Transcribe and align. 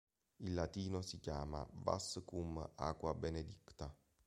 In 0.37 0.55
latino 0.55 1.01
si 1.03 1.19
chiama 1.19 1.63
"vas 1.73 2.23
cum 2.25 2.67
aqua 2.77 3.13
benedicta". 3.13 3.95